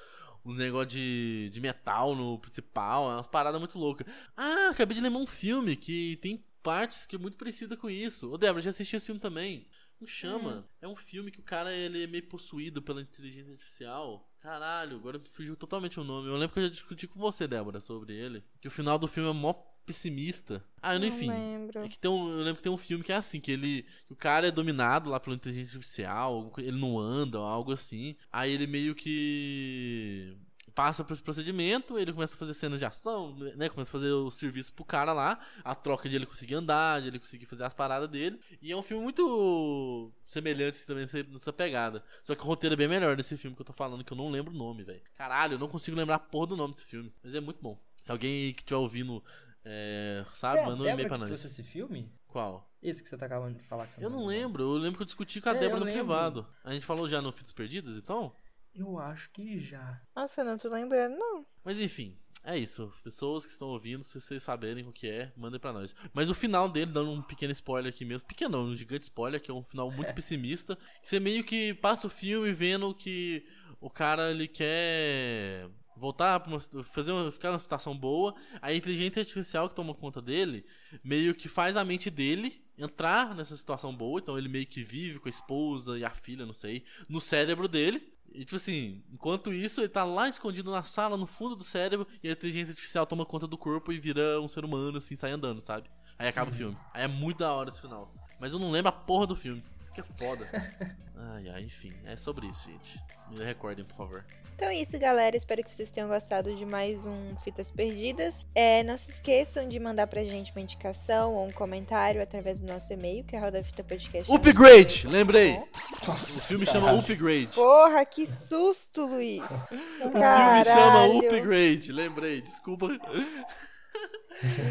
[0.46, 4.06] Uns negócios de, de metal no principal, é umas paradas muito loucas.
[4.36, 8.32] Ah, acabei de lembrar um filme que tem partes que é muito parecida com isso.
[8.32, 9.68] Ô, Débora, já assisti esse filme também.
[9.98, 10.68] Como chama?
[10.82, 14.30] É um filme que o cara ele é meio possuído pela inteligência artificial.
[14.42, 16.28] Caralho, agora fugiu totalmente o nome.
[16.28, 18.44] Eu lembro que eu já discuti com você, Débora, sobre ele.
[18.60, 19.54] Que o final do filme é mó
[19.86, 20.63] pessimista.
[20.82, 21.30] Ah, Não enfim.
[21.30, 21.80] lembro.
[21.80, 23.84] É que tem um, eu lembro que tem um filme que é assim, que ele.
[24.08, 28.15] que o cara é dominado lá pela inteligência artificial, ele não anda, algo assim.
[28.32, 30.36] Aí ele meio que
[30.76, 33.69] passa por esse procedimento, ele começa a fazer cenas de ação, né?
[33.69, 37.10] Começa a fazer o serviço pro cara lá, a troca de ele conseguir andar, de
[37.10, 38.39] ele conseguir fazer as paradas dele.
[38.60, 42.04] E é um filme muito semelhante assim, também nessa- nessa pegada.
[42.24, 44.17] Só que o roteiro é bem melhor desse filme que eu tô falando, que eu
[44.17, 45.02] não lembro o nome, velho.
[45.15, 47.13] Caralho, eu não consigo lembrar a porra do nome desse filme.
[47.24, 47.80] Mas é muito bom.
[48.02, 49.24] Se alguém que estiver ouvindo
[49.65, 51.28] é, sabe, É manda um e-mail pra nós.
[51.28, 52.12] trouxe esse filme?
[52.28, 52.69] Qual?
[52.82, 54.38] Esse que você tá acabando de falar que você Eu não lembra o nome.
[54.38, 55.99] lembro, eu lembro que eu discuti com a É, Débora no lembro.
[56.02, 56.47] privado.
[56.63, 58.36] A gente falou já no Fitas Perdidas, então?
[58.76, 60.02] Eu acho que já.
[60.15, 61.43] Nossa, eu não tô lembrando, não.
[61.63, 62.91] Mas enfim, é isso.
[63.04, 65.95] Pessoas que estão ouvindo, se vocês saberem o que é, mandem pra nós.
[66.12, 68.28] Mas o final dele, dando um pequeno spoiler aqui mesmo.
[68.28, 70.76] Pequeno não, um gigante spoiler, que é um final muito pessimista.
[71.04, 73.45] Que você meio que passa o filme vendo que
[73.80, 78.36] o cara, ele quer voltar pra uma, fazer uma, ficar numa situação boa.
[78.62, 80.66] A inteligência artificial que toma conta dele
[81.04, 84.20] meio que faz a mente dele entrar nessa situação boa.
[84.20, 87.68] Então ele meio que vive com a esposa e a filha, não sei, no cérebro
[87.68, 88.14] dele.
[88.34, 92.08] E tipo assim, enquanto isso, ele tá lá escondido na sala, no fundo do cérebro,
[92.24, 95.32] e a inteligência artificial toma conta do corpo e vira um ser humano, assim, sai
[95.32, 95.88] andando, sabe?
[96.18, 96.76] Aí acaba o filme.
[96.94, 98.12] Aí é muito da hora esse final.
[98.39, 99.63] Mas eu não lembro a porra do filme.
[99.84, 100.48] Isso que é foda.
[101.36, 101.93] ai, ai, enfim.
[102.06, 103.00] É sobre isso, gente.
[103.30, 104.26] Me recordem, por favor.
[104.56, 105.36] Então é isso, galera.
[105.36, 108.36] Espero que vocês tenham gostado de mais um Fitas Perdidas.
[108.54, 112.67] É, não se esqueçam de mandar pra gente uma indicação ou um comentário através do
[112.67, 114.32] nosso e-mail, que é rodafitapodcast.
[114.32, 115.08] Upgrade!
[115.08, 115.60] Lembrei!
[116.08, 116.86] Nossa, O filme caralho.
[116.86, 117.48] chama Upgrade.
[117.48, 119.43] Porra, que susto, Luiz!
[119.43, 121.08] O filme chama.
[121.17, 122.88] Upgrade, lembrei, desculpa.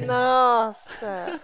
[0.06, 1.40] Nossa!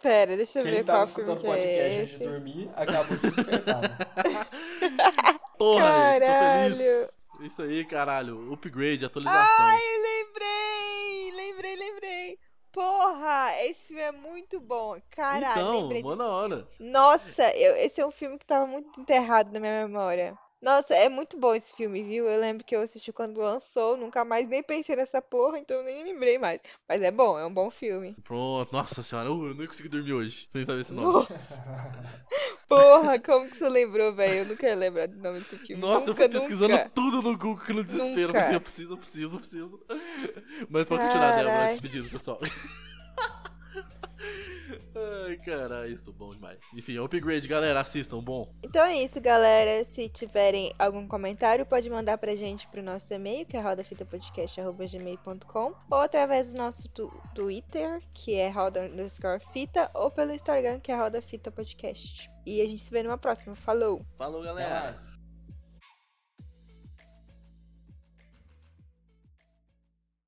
[0.00, 2.24] Pera, deixa eu Quem ver tava qual filme que podcast é antes de esse.
[2.24, 3.80] dormir acabou de despertar.
[3.82, 3.96] né?
[5.58, 6.76] Porra, gente, tô Caralho.
[6.76, 7.12] feliz.
[7.40, 8.52] Isso aí, caralho.
[8.52, 9.40] Upgrade, atualização.
[9.66, 11.32] Ai, lembrei!
[11.34, 12.38] Lembrei, lembrei!
[12.72, 14.96] Porra, esse filme é muito bom.
[15.10, 16.68] Caralho, então, lembrei mó na hora.
[16.78, 20.38] Nossa, eu- esse é um filme que tava muito enterrado na minha memória.
[20.62, 22.28] Nossa, é muito bom esse filme, viu?
[22.28, 25.82] Eu lembro que eu assisti quando lançou, nunca mais nem pensei nessa porra, então eu
[25.82, 26.60] nem lembrei mais.
[26.88, 28.14] Mas é bom, é um bom filme.
[28.22, 31.26] Pronto, nossa senhora, uh, eu nem consegui dormir hoje, sem saber esse nome.
[32.68, 34.38] Porra, como que você lembrou, velho?
[34.38, 35.82] Eu nunca ia lembrar do nome desse filme.
[35.82, 36.90] Nossa, eu nunca, fui pesquisando nunca.
[36.94, 38.28] tudo no Google que no desespero.
[38.28, 38.38] Nunca.
[38.38, 39.80] Eu pensei, eu preciso, eu preciso, eu preciso.
[40.70, 41.68] Mas pode continuar, Débora, Carai.
[41.70, 42.38] despedido, pessoal.
[44.94, 46.58] Ai, caralho, isso é bom demais.
[46.74, 48.52] Enfim, upgrade, galera, assistam, bom.
[48.62, 49.82] Então é isso, galera.
[49.84, 55.98] Se tiverem algum comentário, pode mandar pra gente pro nosso e-mail, que é rodafitapodcast.gmail.com ou
[55.98, 60.96] através do nosso tu- Twitter, que é roda underscore fita, ou pelo Instagram, que é
[60.96, 62.30] roda fita podcast.
[62.44, 63.54] E a gente se vê numa próxima.
[63.54, 64.04] Falou!
[64.18, 64.94] Falou, galera.